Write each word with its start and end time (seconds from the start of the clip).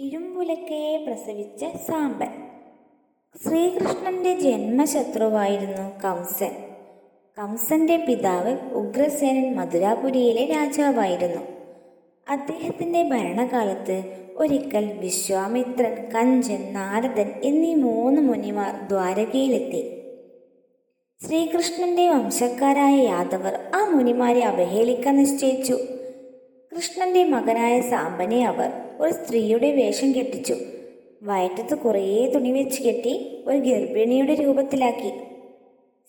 ഇരുമ്പുലക്കയെ 0.00 1.04
പ്രസവിച്ച 1.06 1.64
സാമ്പൻ. 1.88 2.28
ശ്രീകൃഷ്ണന്റെ 3.44 4.40
ജന്മശത്രുവായിരുന്നു 4.40 6.00
കംസൻ. 6.04 6.50
കംസന്റെ 7.38 7.96
പിതാവ് 7.96 8.70
ഉഗ്രസേനൻ 8.72 9.54
മധുരാപുരിയിലെ 9.54 10.46
രാജാവായിരുന്നു. 10.46 11.42
അദ്ദേഹത്തിന്റെ 12.28 13.02
ഭരണകാലത്ത് 13.02 14.28
ഒരിക്കൽ 14.36 14.98
വിശ്വാമിത്രൻ 14.98 16.10
കഞ്ചൻ 16.10 16.72
നാരദൻ 16.72 17.32
എന്നീ 17.44 17.74
മൂന്ന് 17.74 18.20
മുനിമാർ 18.20 18.88
ദ്വാരകയിലെത്തി. 18.88 20.02
ശ്രീകൃഷ്ണന്റെ 21.26 22.08
വംശക്കാരായ 22.08 22.94
യാദവർ 22.94 23.70
ആ 23.74 23.88
മുനിമാരെ 23.88 24.40
അവഹേളിക്കാൻ 24.40 25.16
നിശ്ചയിച്ചു. 25.16 25.78
കൃഷ്ണന്റെ 26.76 27.24
മകനായ 27.24 27.80
സാമ്പനെ 27.80 28.46
അവർ 28.46 28.89
ഒരു 29.00 29.12
സ്ത്രീയുടെ 29.12 29.72
വേഷം 29.72 30.14
കെട്ടിച്ചു. 30.14 30.56
വയറ്റത്ത് 31.22 31.78
കുറേ 31.78 32.26
തുണി 32.34 32.50
വെച്ച് 32.52 32.82
കെട്ടി 32.82 33.44
ഒരു 33.46 33.56
ഗർഭിണിയുടെ 33.56 34.34
രൂപത്തിലാക്കി. 34.34 35.10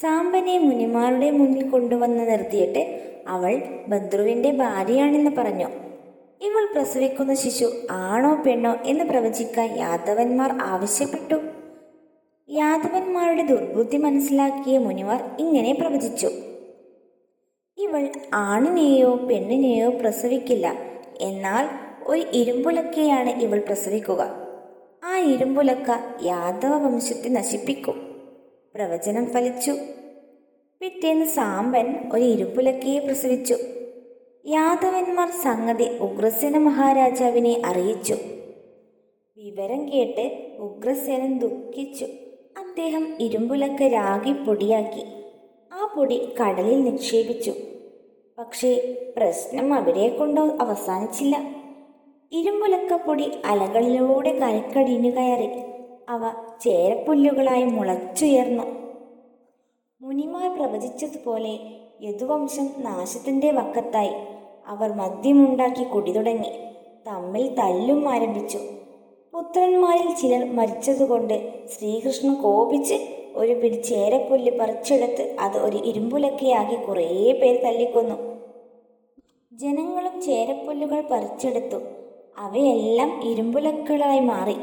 സാമ്പനെ 0.00 0.58
മുനിമാരുടെ 0.58 1.30
മുന്നിൽ 1.30 1.68
കൊണ്ടുവന്ന് 1.68 2.30
നിർത്തിയിട്ട് 2.30 3.00
അവൾ 3.28 3.62
ബദ്രുവിന്റെ 3.88 4.50
ഭാര്യയാണെന്ന് 4.50 5.30
പറഞ്ഞു. 5.30 5.68
ഇവൾ 6.42 6.72
പ്രസവിക്കുന്ന 6.74 7.34
ശിശു 7.34 7.72
ആണോ 7.90 8.42
പെണ്ണോ 8.46 8.76
എന്ന് 8.84 9.04
പ്രവചിക്കാൻ 9.04 9.78
യാദവന്മാർ 9.78 10.52
ആവശ്യപ്പെട്ടു. 10.62 11.34
യാദവന്മാരുടെ 12.50 13.42
ദുർബുദ്ധി 13.46 13.96
മനസ്സിലാക്കിയ 13.96 14.78
മുനിവർ 14.78 15.20
ഇങ്ങനെ 15.38 15.72
പ്രവചിച്ചു. 15.80 16.30
ഇവൾ 17.78 18.10
ആണിനെയോ 18.34 19.14
പെണ്ണിനെയോ 19.14 19.90
പ്രസവിക്കില്ല. 19.90 20.74
എന്നാൽ 21.20 21.85
ഒരു 22.06 22.22
ഇരുമ്പുലക്കയാണ് 22.32 23.42
ഇവൾ 23.42 23.58
പ്രസവിക്കുക. 23.58 24.46
ആ 25.04 25.18
ഇരുമ്പുലക്ക 25.18 25.90
യാദവ 26.22 26.68
വംശത്തെ 26.68 27.28
നശിപ്പിക്കും. 27.28 28.16
പ്രവചനം 28.74 29.26
ഫലിച്ചു. 29.26 29.70
പിറ്റേന്ന് 30.80 31.26
സാമ്പൻ 31.26 32.10
ഒരു 32.12 32.24
ഇരുമ്പുലക്കയെ 32.24 32.98
പ്രസവിച്ചു. 32.98 33.56
യാദവന്മാർ 34.46 35.30
സംഗതി 35.30 35.98
ഉഗ്രസേന 35.98 36.58
മഹാരാജാവിനെ 36.58 37.62
അറിയിച്ചു. 37.64 38.16
വിവരം 39.36 39.92
കേട്ട് 39.92 40.56
ഉഗ്രസേനൻ 40.58 41.38
ദുഃഖിച്ചു. 41.38 42.04
അദ്ദേഹം 42.58 43.16
ഇരുമ്പുലക്ക 43.20 43.82
രാഗി 43.82 44.32
പൊടിയാക്കി. 44.32 45.04
ആ 45.72 45.94
പൊടി 45.96 46.28
കടലിൽ 46.40 46.80
നിക്ഷേപിച്ചു. 46.80 47.52
പക്ഷേ 48.38 48.96
പ്രശ്നം 49.16 49.74
അവിടെ 49.74 50.08
കൊണ്ട് 50.08 50.40
അവസാനിച്ചില്ല. 50.40 51.65
ഇരുമ്പുലക്ക 52.32 52.94
പൊടി 52.96 53.32
അലകളിലൂടെ 53.44 54.32
കരക്കടിഞ്ഞു 54.38 55.10
കയറി 55.10 55.48
അവ 56.08 56.22
ചേരപ്പുല്ലുകളായി 56.60 57.64
മുളച്ചുയർന്നു. 57.64 58.64
മുനിമാർ 60.00 60.58
പ്രവചിച്ചതുപോലെ 60.58 61.58
യദുവംശം 62.02 62.66
നാശത്തിന്റെ 62.78 63.50
വക്കത്തായി 63.50 64.14
അവർ 64.66 64.92
മദ്യമുണ്ടാക്കി 64.92 65.84
കുടി 65.84 66.12
തുടങ്ങി 66.12 66.52
തമ്മിൽ 67.06 67.54
തല്ലും 67.54 68.08
ആരംഭിച്ചു. 68.08 68.58
പുത്രന്മാരിൽ 69.32 70.14
ചിലർ 70.14 70.54
മരിച്ചതുകൊണ്ട് 70.54 71.36
ശ്രീകൃഷ്ണൻ 71.68 72.34
കോപിച്ച് 72.34 72.96
ഒരു 73.36 73.52
പിടി 73.52 73.76
ചേരപ്പുല്ല് 73.82 74.52
പറിച്ചെടുത്ത് 74.58 75.36
അത് 75.40 75.58
ഒരു 75.58 75.76
ഇരുമ്പുലക്കയാക്കി 75.76 76.76
കുറേ 76.76 77.32
പേർ 77.32 77.56
തല്ലിക്കൊന്നു. 77.64 78.16
ജനങ്ങളും 79.52 80.22
ചേരപ്പുല്ലുകൾ 80.22 81.00
പറിച്ചെടുത്തു. 81.10 82.05
അവയെല്ലാം 82.38 83.22
ഇരുമ്പുലക്കുകളായി 83.24 84.20
മാറി. 84.20 84.56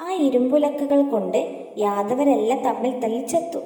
ആ 0.00 0.12
ഇരുമ്പുലക്കുകൾ 0.12 1.02
കൊണ്ട് 1.02 1.70
യാദവരെല്ലാം 1.78 2.62
തമ്മിൽ 2.62 3.00
തല്ലിച്ചെത്തു 3.00 3.58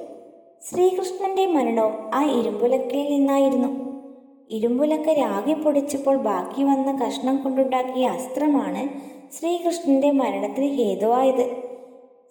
ശ്രീകൃഷ്ണന്റെ 0.69 1.45
മരണവും 1.45 1.93
ആ 2.13 2.25
ഇരുമ്പുലക്കിൽ 2.25 3.09
നിന്നായിരുന്നു. 3.09 3.69
ഇരുമ്പുലക്ക 4.49 5.09
രാഗി 5.09 5.53
പൊടിച്ചപ്പോൾ 5.53 6.17
ബാക്കി 6.17 6.63
വന്ന 6.63 7.05
കഷ്ണം 7.05 7.37
കൊണ്ടുണ്ടാക്കിയ 7.37 8.07
അസ്ത്രമാണ് 8.07 8.89
ശ്രീകൃഷ്ണന്റെ 9.31 10.11
മരണത്തിന് 10.11 10.69
ഹേതുവായത്. 10.73 11.45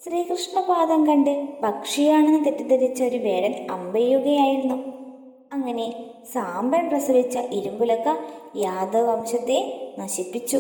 ശ്രീകൃഷ്ണപാദം 0.04 1.06
കണ്ട് 1.06 1.48
പക്ഷിയാണെന്ന് 1.62 2.44
തെറ്റിദ്ധരിച്ച 2.44 3.02
ഒരു 3.02 3.16
വേടൻ 3.16 3.66
അമ്പെയ്യുകയായിരുന്നു. 3.70 4.75
അങ്ങനെ 5.52 6.04
സാമ്പൻ 6.32 6.88
പ്രസവിച്ച 6.88 7.38
ഇരുമ്പുലക്ക 7.38 8.08
യാദവംശത്തെ 8.56 9.58
നശിപ്പിച്ചു. 9.98 10.56